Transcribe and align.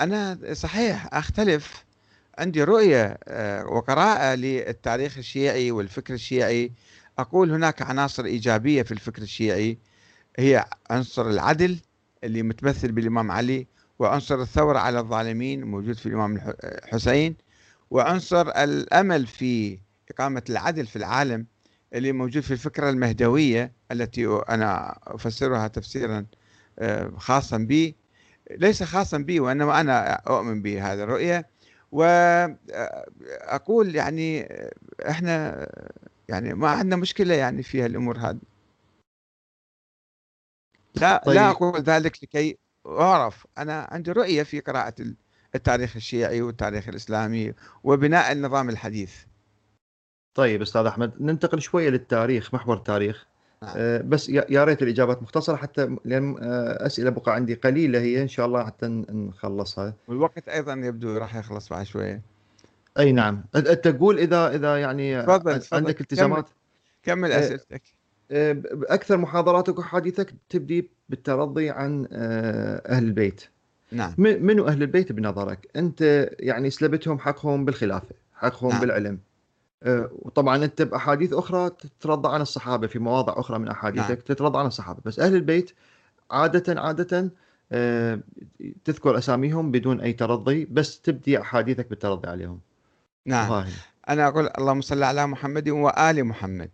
أنا 0.00 0.38
صحيح 0.52 1.08
أختلف 1.14 1.84
عندي 2.38 2.64
رؤية 2.64 3.18
آه، 3.28 3.66
وقراءة 3.66 4.34
للتاريخ 4.34 5.18
الشيعي 5.18 5.70
والفكر 5.70 6.14
الشيعي. 6.14 6.72
أقول 7.18 7.52
هناك 7.52 7.82
عناصر 7.82 8.24
إيجابية 8.24 8.82
في 8.82 8.92
الفكر 8.92 9.22
الشيعي 9.22 9.78
هي 10.38 10.64
عنصر 10.90 11.30
العدل 11.30 11.78
اللي 12.24 12.42
متمثل 12.42 12.92
بالإمام 12.92 13.30
علي 13.30 13.66
وعنصر 13.98 14.42
الثورة 14.42 14.78
على 14.78 14.98
الظالمين 14.98 15.64
موجود 15.64 15.96
في 15.96 16.06
الإمام 16.06 16.54
الحسين 16.64 17.36
وعنصر 17.90 18.48
الأمل 18.48 19.26
في 19.26 19.78
إقامة 20.10 20.42
العدل 20.50 20.86
في 20.86 20.96
العالم 20.96 21.46
اللي 21.94 22.12
موجود 22.12 22.42
في 22.42 22.50
الفكرة 22.50 22.90
المهدوية 22.90 23.72
التي 23.92 24.26
أنا 24.48 24.98
أفسرها 25.02 25.68
تفسيرا 25.68 26.26
آه، 26.78 27.12
خاصا 27.16 27.56
بي. 27.58 27.96
ليس 28.50 28.82
خاصا 28.82 29.18
بي 29.18 29.40
وإنما 29.40 29.80
أنا 29.80 30.12
أؤمن 30.12 30.62
بهذه 30.62 31.02
الرؤية. 31.02 31.48
وأقول 31.92 32.56
يعني 33.94 34.48
إحنا 35.08 35.66
يعني 36.28 36.54
ما 36.54 36.68
عندنا 36.68 36.96
مشكلة 36.96 37.34
يعني 37.34 37.62
في 37.62 37.82
هالأمور 37.82 38.18
هذه. 38.18 38.38
لا 40.94 41.22
طيب. 41.26 41.34
لا 41.34 41.50
أقول 41.50 41.80
ذلك 41.80 42.24
لكي 42.24 42.58
أعرف. 42.86 43.46
أنا 43.58 43.88
عندي 43.90 44.12
رؤية 44.12 44.42
في 44.42 44.60
قراءة 44.60 44.94
التاريخ 45.54 45.96
الشيعي 45.96 46.42
والتاريخ 46.42 46.88
الإسلامي 46.88 47.54
وبناء 47.84 48.32
النظام 48.32 48.68
الحديث. 48.68 49.24
طيب 50.34 50.62
أستاذ 50.62 50.86
أحمد 50.86 51.22
ننتقل 51.22 51.60
شوية 51.60 51.90
للتاريخ 51.90 52.54
محور 52.54 52.76
التاريخ. 52.76 53.26
بس 54.04 54.28
يا 54.28 54.64
ريت 54.64 54.82
الإجابات 54.82 55.22
مختصرة 55.22 55.56
حتى 55.56 55.96
لأن 56.04 56.36
آه، 56.42 56.86
أسئلة 56.86 57.10
بقى 57.10 57.34
عندي 57.34 57.54
قليلة 57.54 57.98
هي 58.00 58.22
إن 58.22 58.28
شاء 58.28 58.46
الله 58.46 58.64
حتى 58.64 58.86
نخلصها. 59.10 59.94
والوقت 60.08 60.48
أيضا 60.48 60.72
يبدو 60.72 61.16
راح 61.16 61.36
يخلص 61.36 61.68
بعد 61.68 61.86
شوية 61.86 62.22
أي 62.98 63.12
نعم. 63.12 63.44
انت 63.56 63.68
تقول 63.68 64.18
إذا 64.18 64.54
إذا 64.54 64.80
يعني 64.80 65.22
فضل 65.22 65.60
عندك 65.72 66.00
التزامات؟ 66.00 66.48
كمل, 67.02 67.28
كمل 67.28 67.32
آه، 67.32 67.38
اسئلتك 67.40 67.82
أكثر 68.90 69.16
محاضراتك 69.16 69.78
وحديثك 69.78 70.34
تبدي 70.48 70.90
بالترضي 71.08 71.70
عن 71.70 72.08
آه، 72.12 72.82
أهل 72.86 73.04
البيت. 73.04 73.44
نعم. 73.92 74.14
منو 74.18 74.68
أهل 74.68 74.82
البيت 74.82 75.12
بنظرك؟ 75.12 75.68
أنت 75.76 76.30
يعني 76.40 76.70
سلبتهم 76.70 77.18
حقهم 77.18 77.64
بالخلافة 77.64 78.14
حقهم 78.34 78.70
نعم. 78.70 78.80
بالعلم. 78.80 79.12
آه، 79.14 79.25
وطبعا 79.82 80.64
أنت 80.64 80.82
بأحاديث 80.82 81.32
أخرى 81.32 81.70
تترضى 81.70 82.34
عن 82.34 82.40
الصحابة 82.40 82.86
في 82.86 82.98
مواضع 82.98 83.34
أخرى 83.36 83.58
من 83.58 83.68
أحاديثك 83.68 84.08
نعم. 84.08 84.18
تترضى 84.18 84.58
عن 84.58 84.66
الصحابة. 84.66 85.00
بس 85.04 85.20
أهل 85.20 85.34
البيت 85.34 85.70
عادة 86.30 86.80
عادة 86.80 87.30
آه، 87.72 88.20
تذكر 88.84 89.18
أساميهم 89.18 89.70
بدون 89.70 90.00
أي 90.00 90.12
ترضي 90.12 90.64
بس 90.64 91.00
تبدي 91.00 91.40
أحاديثك 91.40 91.90
بالترضي 91.90 92.28
عليهم. 92.28 92.60
نعم. 93.26 93.50
وهي. 93.50 93.72
أنا 94.08 94.28
أقول 94.28 94.50
اللهم 94.58 94.80
صل 94.80 95.02
على 95.02 95.26
محمد 95.26 95.68
وآل 95.68 96.24
محمد. 96.24 96.70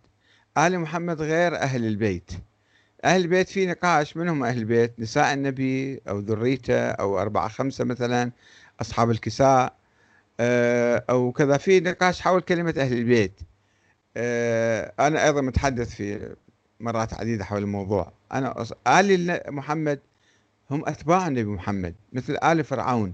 آل 0.57 0.79
محمد 0.79 1.21
غير 1.21 1.55
أهل 1.55 1.85
البيت. 1.85 2.31
أهل 3.03 3.21
البيت 3.21 3.49
في 3.49 3.65
نقاش 3.65 4.17
منهم 4.17 4.43
أهل 4.43 4.57
البيت 4.57 4.99
نساء 4.99 5.33
النبي 5.33 6.01
أو 6.09 6.19
ذريته 6.19 6.89
أو 6.89 7.19
أربعة 7.19 7.47
خمسة 7.47 7.83
مثلا 7.83 8.31
أصحاب 8.81 9.11
الكساء. 9.11 9.82
آه، 10.43 11.03
أو 11.09 11.31
كذا. 11.31 11.57
في 11.57 11.79
نقاش 11.79 12.21
حول 12.21 12.41
كلمة 12.41 12.73
أهل 12.77 12.93
البيت. 12.93 13.39
آه، 14.17 14.93
أنا 14.99 15.25
أيضا 15.25 15.41
متحدث 15.41 15.95
في 15.95 16.35
مرات 16.79 17.13
عديدة 17.13 17.45
حول 17.45 17.61
الموضوع. 17.61 18.11
أنا 18.31 18.65
آل 18.87 19.41
محمد 19.47 19.99
هم 20.71 20.85
أتباع 20.87 21.27
النبي 21.27 21.49
محمد 21.49 21.95
مثل 22.13 22.37
آل 22.43 22.63
فرعون 22.63 23.13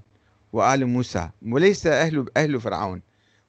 وآل 0.54 0.86
موسى. 0.86 1.30
وليس 1.48 1.88
أهل 1.88 2.26
أهل 2.38 2.62
فرعون. 2.62 3.02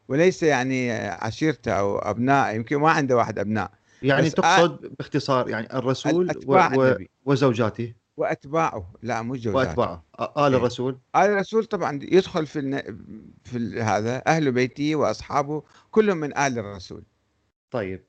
وليس 0.09 0.43
يعني 0.43 0.93
عشيرته 0.93 1.73
أو 1.73 1.99
أبناء 1.99 2.57
يمكن 2.57 2.77
ما 2.77 2.91
عنده 2.91 3.17
واحد 3.17 3.39
أبناء. 3.39 3.71
يعني 4.03 4.31
تقصد 4.31 4.95
باختصار 4.99 5.49
يعني 5.49 5.75
الرسول 5.75 6.31
و... 6.47 6.57
و... 6.57 6.97
وزوجاته؟ 7.25 7.93
وأتباعه. 8.21 8.93
لا 9.03 9.23
مو 9.23 9.35
جوزاته 9.35 9.59
وأتباعه. 9.59 10.05
آل 10.21 10.29
إيه. 10.37 10.47
الرسول. 10.47 10.99
آل 11.17 11.21
الرسول 11.21 11.65
طبعا 11.65 12.01
يدخل 12.03 12.47
في 12.47 12.59
الن... 12.59 12.83
في. 13.45 13.81
هذا 13.83 14.23
أهل 14.27 14.53
بيته 14.53 14.97
وأصحابه 14.97 15.63
كلهم 15.91 16.17
من 16.17 16.39
آل 16.39 16.59
الرسول. 16.59 17.03
طيب. 17.71 18.05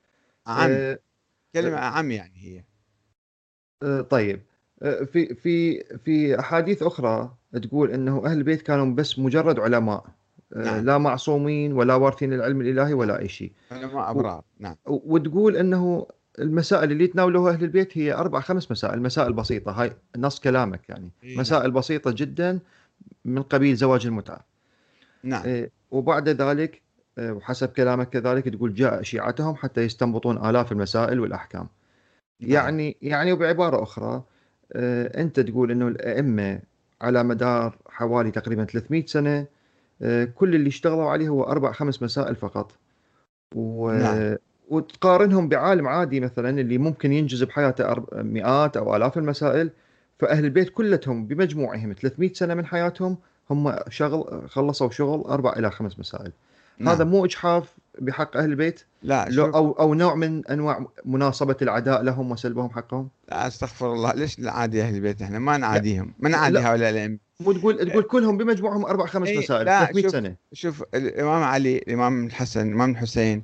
عم. 0.46 0.70
أه... 0.70 0.98
كلمة 1.54 1.76
أه... 1.76 1.80
عم 1.80 2.10
يعني 2.10 2.34
هي. 2.36 2.64
أه... 3.82 4.00
طيب. 4.00 4.42
أه... 4.82 5.04
في 5.04 5.34
في 5.34 5.84
في 5.98 6.40
أحاديث 6.40 6.82
أخرى 6.82 7.34
تقول 7.62 7.90
إنه 7.90 8.26
أهل 8.26 8.38
البيت 8.38 8.62
كانوا 8.62 8.94
بس 8.94 9.18
مجرد 9.18 9.60
علماء. 9.60 10.06
أه، 10.52 10.58
نعم. 10.58 10.84
لا 10.84 10.98
معصومين 10.98 11.72
ولا 11.72 11.94
وارثين 11.94 12.32
العلم 12.32 12.60
الإلهي 12.60 12.94
ولا 12.94 13.18
أي 13.18 13.28
شيء. 13.28 13.52
علماء 13.70 14.10
أبرار. 14.10 14.44
نعم. 14.58 14.76
وتقول 14.86 15.56
إنه 15.56 16.06
المسائل 16.38 16.92
اللي 16.92 17.04
يتناولوها 17.04 17.52
أهل 17.52 17.64
البيت 17.64 17.98
هي 17.98 18.14
أربع 18.14 18.40
خمس 18.40 18.70
مسائل 18.70 19.02
مسائل 19.02 19.32
بسيطة 19.32 19.72
هاي 19.72 19.92
نص 20.16 20.40
كلامك 20.40 20.88
يعني 20.88 21.10
إيه 21.24 21.38
مسائل 21.38 21.62
نعم. 21.62 21.72
بسيطة 21.72 22.10
جدا 22.10 22.58
من 23.24 23.42
قبيل 23.42 23.76
زواج 23.76 24.06
المتعة 24.06 24.44
نعم 25.22 25.42
إيه 25.44 25.70
وبعد 25.90 26.28
ذلك 26.28 26.82
إيه 27.18 27.30
وحسب 27.30 27.68
كلامك 27.68 28.08
كذلك 28.08 28.48
تقول 28.48 28.74
جاء 28.74 29.02
شيعتهم 29.02 29.54
حتى 29.56 29.80
يستنبطون 29.80 30.46
آلاف 30.46 30.72
المسائل 30.72 31.20
والأحكام 31.20 31.68
نعم. 32.40 32.50
يعني 32.50 32.96
يعني 33.02 33.32
وبعبارة 33.32 33.82
أخرى 33.82 34.22
إيه 34.76 35.06
أنت 35.22 35.40
تقول 35.40 35.70
إنه 35.70 35.88
الأئمة 35.88 36.60
على 37.00 37.22
مدار 37.22 37.76
حوالي 37.88 38.30
تقريبا 38.30 38.64
300 38.64 39.06
سنة 39.06 39.46
إيه 40.02 40.24
كل 40.24 40.54
اللي 40.54 40.68
اشتغلوا 40.68 41.10
عليه 41.10 41.28
هو 41.28 41.44
أربع 41.44 41.72
خمس 41.72 42.02
مسائل 42.02 42.36
فقط 42.36 42.72
و... 43.54 43.92
نعم. 43.92 44.36
وتقارنهم 44.72 45.48
بعالم 45.48 45.88
عادي 45.88 46.20
مثلا 46.20 46.60
اللي 46.60 46.78
ممكن 46.78 47.12
ينجز 47.12 47.42
بحياته 47.42 47.94
مئات 48.12 48.76
أو 48.76 48.96
آلاف 48.96 49.18
المسائل 49.18 49.70
فأهل 50.18 50.44
البيت 50.44 50.70
كلتهم 50.70 51.26
بمجموعهم 51.26 51.94
300 52.00 52.32
سنة 52.32 52.54
من 52.54 52.66
حياتهم 52.66 53.18
هم 53.50 53.74
شغل 53.88 54.48
خلصوا 54.48 54.90
شغل 54.90 55.20
أربع 55.20 55.52
إلى 55.52 55.70
خمس 55.70 55.98
مسائل. 55.98 56.32
نعم. 56.78 56.94
هذا 56.94 57.04
مو 57.04 57.24
إجحاف 57.24 57.74
بحق 57.98 58.36
أهل 58.36 58.50
البيت؟ 58.50 58.80
لا 59.02 59.28
لو 59.30 59.44
أو 59.46 59.72
أو 59.72 59.94
نوع 59.94 60.14
من 60.14 60.46
أنواع 60.46 60.86
مناصبه 61.04 61.56
العداء 61.62 62.02
لهم 62.02 62.30
وسلبهم 62.30 62.70
حقهم؟ 62.70 63.08
لا 63.28 63.46
أستغفر 63.46 63.92
الله. 63.92 64.12
ليش 64.12 64.40
نعادي 64.40 64.82
أهل 64.82 64.94
البيت 64.94 65.22
إحنا؟ 65.22 65.38
ما 65.38 65.56
نعاديهم. 65.56 66.14
ما 66.18 66.28
نعادي 66.28 66.58
هؤلاء 66.58 66.90
الأئمة. 66.90 67.18
مو 67.40 67.52
تقول 67.52 67.90
تقول 67.90 68.02
كلهم 68.02 68.36
بمجموعهم 68.36 68.84
أربع 68.84 69.06
خمس 69.06 69.28
مسائل 69.28 69.66
300 69.66 70.08
سنة. 70.08 70.36
شوف 70.52 70.84
الإمام 70.94 71.42
علي 71.42 71.78
الإمام 71.78 72.26
الحسن 72.26 72.68
الإمام 72.68 72.90
الحسين 72.90 73.42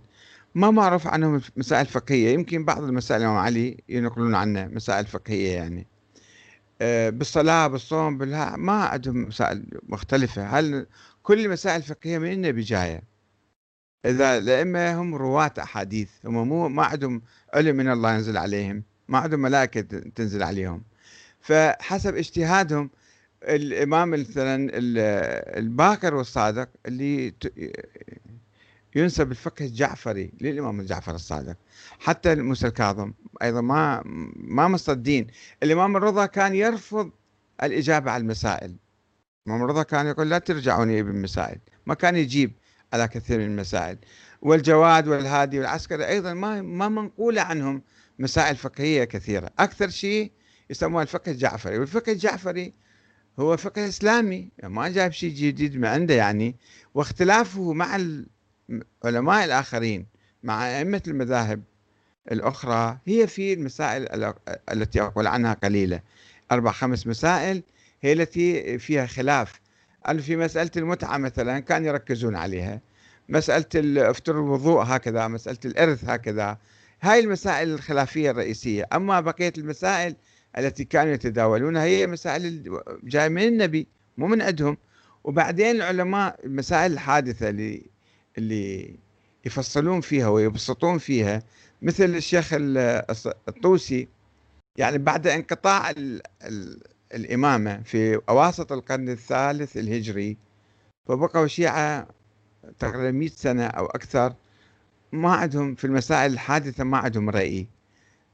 ما 0.55 0.71
معروف 0.71 1.07
عنهم 1.07 1.41
مسائل 1.57 1.87
فقهية. 1.87 2.35
يمكن 2.35 2.65
بعض 2.65 2.83
المسائل 2.83 3.23
الإمام 3.23 3.39
علي 3.39 3.77
ينقلون 3.89 4.35
عنه 4.35 4.67
مسائل 4.67 5.07
فقهية 5.07 5.53
يعني. 5.53 5.87
آه، 6.81 7.11
بالصلاة 7.11 7.67
بالصوم 7.67 8.19
بالها 8.19 8.57
ما 8.57 8.73
عندهم 8.85 9.23
مسائل 9.23 9.65
مختلفة. 9.89 10.59
هل 10.59 10.87
كل 11.23 11.45
المسائل 11.47 11.77
الفقهية 11.77 12.19
من 12.19 12.33
النبي 12.33 12.61
جاية 12.61 13.03
إذا 14.05 14.39
الأئمة 14.39 15.01
هم 15.01 15.15
رواة 15.15 15.53
أحاديث 15.59 16.11
هم 16.25 16.49
مو 16.49 16.69
ما 16.69 16.85
عندهم 16.85 17.23
علم 17.55 17.77
من 17.77 17.91
الله 17.91 18.15
ينزل 18.15 18.37
عليهم 18.37 18.83
ما 19.09 19.19
عندهم 19.19 19.41
ملائكة 19.41 19.81
تنزل 20.15 20.43
عليهم. 20.43 20.83
فحسب 21.41 22.17
اجتهادهم 22.17 22.91
الإمام 23.43 24.11
مثلا 24.11 24.71
الباكر 25.59 26.15
والصادق 26.15 26.69
اللي 26.87 27.35
ينسب 28.99 29.31
الفقه 29.31 29.65
الجعفري 29.65 30.33
للإمام 30.41 30.81
الجعفر 30.81 31.15
الصادق. 31.15 31.57
حتى 31.99 32.35
موسى 32.35 32.67
الكاظم 32.67 33.13
أيضا 33.43 33.61
ما 33.61 34.03
ما 34.37 34.69
مصدين. 34.69 35.27
الإمام 35.63 35.97
الرضا 35.97 36.27
كان 36.27 36.55
يرفض 36.55 37.11
الإجابة 37.63 38.11
على 38.11 38.21
المسائل. 38.21 38.77
الإمام 39.47 39.65
الرضا 39.65 39.83
كان 39.83 40.07
يقول 40.07 40.31
لا 40.31 40.39
ترجعوني 40.39 41.03
بالمسائل 41.03 41.59
ما 41.87 41.95
كان 41.95 42.17
يجيب 42.17 42.53
على 42.93 43.09
كثير 43.09 43.39
من 43.39 43.45
المسائل. 43.45 43.99
والجواد 44.43 45.09
والهادي 45.09 45.59
والعسكري 45.59 46.09
أيضا 46.09 46.35
ما 46.35 46.63
ما 46.63 46.89
منقولة 46.89 47.43
عنهم 47.43 47.83
مسائل 48.19 48.57
فقهية 48.57 49.05
كثيرة. 49.05 49.51
أكثر 49.59 49.89
شيء 49.89 50.33
يسموها 50.71 51.03
الفقه 51.03 51.33
الجعفري. 51.33 51.79
والفقه 51.79 52.13
الجعفري 52.13 52.73
هو 53.39 53.57
فقه 53.57 53.89
إسلامي. 53.89 54.51
ما 54.63 54.89
جايب 54.89 55.13
شيء 55.13 55.35
جديد 55.35 55.77
من 55.77 55.85
عنده 55.85 56.15
يعني. 56.15 56.57
واختلافه 56.95 57.73
مع 57.73 57.97
علماء 59.05 59.45
الآخرين 59.45 60.07
مع 60.43 60.79
أئمة 60.79 61.03
المذاهب 61.09 61.63
الأخرى 62.33 62.99
هي 63.07 63.27
في 63.27 63.53
المسائل 63.53 64.33
التي 64.73 65.01
أقول 65.01 65.27
عنها 65.27 65.53
قليلة. 65.55 66.01
أربع 66.53 66.73
خمس 66.73 67.07
مسائل 67.07 67.63
هي 68.01 68.13
التي 68.13 68.79
فيها 68.79 69.07
خلاف. 69.07 69.61
في 70.21 70.37
مسألة 70.37 70.71
المتعة 70.77 71.17
مثلا 71.19 71.59
كان 71.59 71.85
يركزون 71.85 72.37
عليها. 72.37 72.81
مسألة 73.29 74.11
افتر 74.11 74.35
الوضوء 74.35 74.83
هكذا 74.83 75.29
مسألة 75.29 75.59
الإرث 75.65 76.05
هكذا. 76.05 76.59
هاي 77.03 77.21
المسائل 77.21 77.69
الخلافية 77.69 78.31
الرئيسية. 78.31 78.87
أما 78.93 79.21
بقية 79.21 79.53
المسائل 79.59 80.17
التي 80.59 80.85
كانوا 80.85 81.13
يتداولونها 81.13 81.85
هي 81.85 82.07
مسائل 82.07 82.81
جاية 83.05 83.29
من 83.29 83.43
النبي 83.43 83.87
مو 84.19 84.27
من 84.27 84.43
عندهم. 84.43 84.77
وبعدين 85.25 85.77
العلماء 85.77 86.41
المسائل 86.45 86.93
الحادثة 86.93 87.49
اللي 87.49 87.87
اللي 88.39 88.97
يفصلون 89.45 90.01
فيها 90.01 90.29
ويبسطون 90.29 90.99
فيها 90.99 91.43
مثل 91.83 92.05
الشيخ 92.05 92.49
الطوسي. 93.49 94.09
يعني 94.77 94.99
بعد 94.99 95.27
انقطاع 95.27 95.91
ال 95.91 96.23
ال 96.43 96.81
الإمامة 97.15 97.83
في 97.83 98.21
أواسط 98.29 98.73
القرن 98.73 99.09
الثالث 99.09 99.77
الهجري 99.77 100.37
فبقوا 101.09 101.47
شيعة 101.47 102.09
تقريبا 102.79 103.11
100 103.11 103.29
سنة 103.29 103.67
أو 103.67 103.87
أكثر 103.87 104.35
ما 105.13 105.33
عندهم 105.33 105.75
في 105.75 105.85
المسائل 105.85 106.33
الحادثة 106.33 106.85
ما 106.85 106.99
عندهم 106.99 107.31
رأي. 107.31 107.67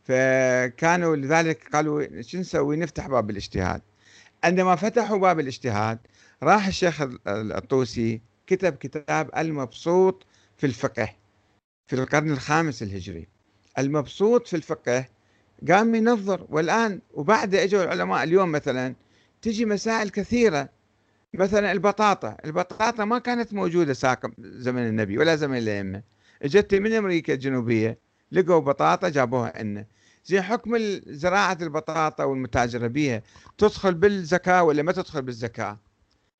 فكانوا 0.05 1.17
لذلك 1.17 1.69
قالوا 1.73 2.23
شو 2.23 2.39
نسوي؟ 2.39 2.77
نفتح 2.77 3.07
باب 3.07 3.31
الاجتهاد. 3.31 3.83
عندما 4.45 4.77
فتحوا 4.77 5.19
باب 5.19 5.41
الاجتهاد 5.41 5.99
راح 6.43 6.67
الشيخ 6.67 7.03
الطوسي 7.27 8.21
كتب 8.47 8.75
كتاب 8.75 9.31
المبسوط 9.37 10.27
في 10.57 10.67
الفقه 10.67 11.09
في 11.87 11.97
القرن 11.97 12.31
الخامس 12.31 12.83
الهجري. 12.83 13.29
المبسوط 13.79 14.47
في 14.49 14.57
الفقه 14.57 15.09
قام 15.69 15.95
ينظر 15.95 16.47
والآن 16.49 17.01
وبعد 17.15 17.55
اجوا 17.55 17.83
العلماء 17.83 18.23
اليوم 18.23 18.53
مثلا 18.53 18.95
تجي 19.43 19.65
مسائل 19.65 20.11
كثيرة 20.11 20.69
مثلا 21.35 21.73
البطاطا 21.73 22.37
البطاطا 22.45 23.05
ما 23.05 23.19
كانت 23.19 23.55
موجودة 23.55 23.93
ساق 23.93 24.31
زمن 24.39 24.87
النبي 24.87 25.19
ولا 25.19 25.37
زمن 25.37 25.59
الأئمة. 25.59 26.03
إجت 26.43 26.75
من 26.75 26.93
أمريكا 26.93 27.35
الجنوبية 27.35 27.99
لقوا 28.33 28.59
بطاطا 28.59 29.09
جابوها 29.09 29.53
عنا 29.59 29.87
زي 30.25 30.43
حكم 30.43 30.79
زراعة 31.07 31.59
البطاطا 31.63 32.25
والمتاجرة 32.25 32.87
بها 32.87 33.23
تدخل 33.59 33.95
بالزكاة 33.95 34.63
ولا 34.63 34.83
ما 34.83 34.93
تدخل 34.93 35.23
بالزكاة؟ 35.23 35.79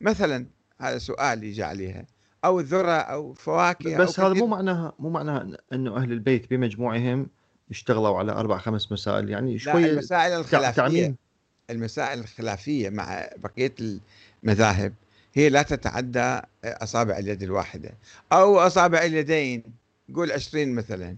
مثلا 0.01 0.47
هذا 0.81 0.99
سؤال 0.99 1.45
يجي 1.45 1.63
عليها. 1.63 2.07
أو 2.45 2.61
الذرة 2.61 2.93
أو 2.93 3.33
فواكه 3.33 3.99
بس 3.99 4.21
أو 4.21 4.27
هذا 4.27 4.35
مو 4.35 4.47
معناها 4.47 4.93
مو 4.99 5.11
معناها 5.11 5.49
إنه 5.73 5.97
أهل 5.97 6.13
البيت 6.13 6.51
بمجموعهم 6.51 7.27
اشتغلوا 7.71 8.19
على 8.19 8.33
أربع 8.33 8.59
خمس 8.59 8.93
مسائل. 8.93 9.31
يعني 9.31 9.59
شوية 9.59 9.87
المسائل 9.87 10.33
الخلافية 10.33 10.83
تعميم. 10.83 11.17
المسائل 11.71 12.19
الخلافية 12.19 12.91
مع 12.91 13.27
بقية 13.37 13.75
المذاهب 14.43 14.95
هي 15.35 15.49
لا 15.49 15.63
تتعدى 15.63 16.41
أصابع 16.65 17.19
اليد 17.19 17.43
الواحدة. 17.43 17.91
أو 18.33 18.59
أصابع 18.59 19.03
اليدين 19.03 19.63
قول 20.15 20.33
عشرين 20.33 20.75
مثلا. 20.75 21.17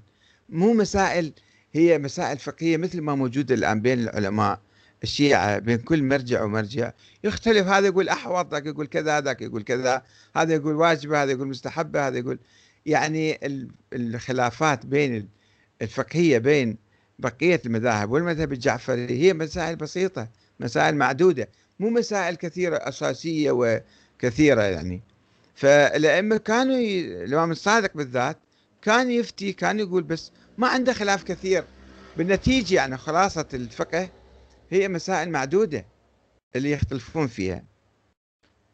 مو 0.48 0.72
مسائل 0.72 1.32
هي 1.72 1.98
مسائل 1.98 2.38
فقهية 2.38 2.76
مثل 2.76 3.00
ما 3.00 3.14
موجودة 3.14 3.54
الآن 3.54 3.80
بين 3.80 3.98
العلماء. 3.98 4.60
الشيعة 5.02 5.58
بين 5.58 5.78
كل 5.78 6.02
مرجع 6.02 6.42
ومرجع 6.42 6.92
يختلف 7.24 7.66
هذا 7.66 7.86
يقول 7.86 8.08
أحوط 8.08 8.52
ذاك 8.52 8.66
يقول 8.66 8.86
كذا 8.86 9.20
ذاك 9.20 9.42
يقول 9.42 9.62
كذا 9.62 10.02
هذا 10.36 10.54
يقول 10.54 10.74
واجبة 10.74 11.22
هذا 11.22 11.32
يقول 11.32 11.48
مستحبة 11.48 12.08
هذا 12.08 12.18
يقول 12.18 12.38
يعني 12.86 13.38
الخلافات 13.92 14.86
بين 14.86 15.28
الفقهية 15.82 16.38
بين 16.38 16.76
بقية 17.18 17.60
المذاهب 17.66 18.10
والمذهب 18.10 18.52
الجعفري 18.52 19.22
هي 19.22 19.32
مسائل 19.34 19.76
بسيطة 19.76 20.28
مسائل 20.60 20.94
معدودة 20.94 21.48
مو 21.80 21.90
مسائل 21.90 22.34
كثيرة 22.34 22.76
أساسية 22.76 23.50
وكثيرة 23.52 24.62
يعني. 24.62 25.02
فالأئمة 25.54 26.36
كانوا 26.36 26.76
ي... 26.76 27.24
الإمام 27.24 27.50
الصادق 27.50 27.90
بالذات 27.94 28.38
كان 28.82 29.10
يفتي 29.10 29.52
كان 29.52 29.78
يقول 29.78 30.02
بس 30.02 30.32
ما 30.58 30.68
عنده 30.68 30.92
خلاف 30.92 31.24
كثير. 31.24 31.64
بالنتيجة 32.16 32.74
يعني 32.74 32.96
خلاصة 32.96 33.46
الفقه 33.54 34.08
هي 34.70 34.88
مسائل 34.88 35.30
معدودة 35.30 35.86
اللي 36.56 36.70
يختلفون 36.70 37.26
فيها. 37.26 37.64